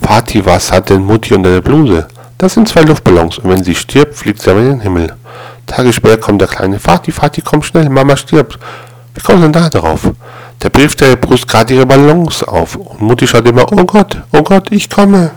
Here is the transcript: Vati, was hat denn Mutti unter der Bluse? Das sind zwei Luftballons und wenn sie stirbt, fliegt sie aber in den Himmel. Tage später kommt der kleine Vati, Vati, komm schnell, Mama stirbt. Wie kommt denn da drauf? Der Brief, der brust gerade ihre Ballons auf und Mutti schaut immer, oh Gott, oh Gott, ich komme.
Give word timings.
Vati, 0.00 0.44
was 0.44 0.72
hat 0.72 0.90
denn 0.90 1.04
Mutti 1.04 1.34
unter 1.34 1.50
der 1.50 1.60
Bluse? 1.60 2.08
Das 2.38 2.54
sind 2.54 2.68
zwei 2.68 2.82
Luftballons 2.82 3.38
und 3.38 3.50
wenn 3.50 3.62
sie 3.62 3.74
stirbt, 3.74 4.16
fliegt 4.16 4.42
sie 4.42 4.50
aber 4.50 4.60
in 4.60 4.70
den 4.70 4.80
Himmel. 4.80 5.14
Tage 5.66 5.92
später 5.92 6.18
kommt 6.18 6.40
der 6.40 6.48
kleine 6.48 6.78
Vati, 6.78 7.12
Vati, 7.12 7.40
komm 7.40 7.62
schnell, 7.62 7.88
Mama 7.88 8.16
stirbt. 8.16 8.58
Wie 9.14 9.20
kommt 9.20 9.42
denn 9.42 9.52
da 9.52 9.68
drauf? 9.68 10.10
Der 10.62 10.70
Brief, 10.70 10.96
der 10.96 11.16
brust 11.16 11.46
gerade 11.46 11.74
ihre 11.74 11.86
Ballons 11.86 12.42
auf 12.42 12.76
und 12.76 13.00
Mutti 13.00 13.26
schaut 13.26 13.48
immer, 13.48 13.70
oh 13.70 13.84
Gott, 13.84 14.22
oh 14.32 14.42
Gott, 14.42 14.72
ich 14.72 14.90
komme. 14.90 15.30